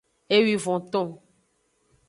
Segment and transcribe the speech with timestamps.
[0.35, 1.07] Ewivonton.